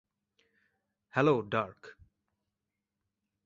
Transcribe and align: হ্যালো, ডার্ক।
হ্যালো, 1.13 1.35
ডার্ক। 1.49 1.81